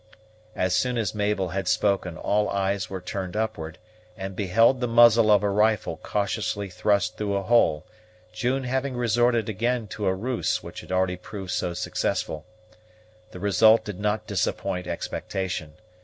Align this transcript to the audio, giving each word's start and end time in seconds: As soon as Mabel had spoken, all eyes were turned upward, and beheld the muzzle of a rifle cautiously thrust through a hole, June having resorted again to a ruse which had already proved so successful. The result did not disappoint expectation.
As 0.55 0.75
soon 0.75 0.97
as 0.97 1.13
Mabel 1.13 1.49
had 1.49 1.67
spoken, 1.67 2.17
all 2.17 2.49
eyes 2.49 2.89
were 2.89 3.01
turned 3.01 3.37
upward, 3.37 3.77
and 4.17 4.35
beheld 4.35 4.81
the 4.81 4.87
muzzle 4.87 5.29
of 5.29 5.43
a 5.43 5.49
rifle 5.51 5.97
cautiously 5.97 6.71
thrust 6.71 7.17
through 7.17 7.35
a 7.35 7.43
hole, 7.43 7.85
June 8.33 8.63
having 8.63 8.95
resorted 8.97 9.47
again 9.47 9.85
to 9.89 10.07
a 10.07 10.15
ruse 10.15 10.63
which 10.63 10.81
had 10.81 10.91
already 10.91 11.17
proved 11.17 11.51
so 11.51 11.75
successful. 11.75 12.47
The 13.29 13.39
result 13.39 13.85
did 13.85 13.99
not 13.99 14.25
disappoint 14.25 14.87
expectation. 14.87 15.73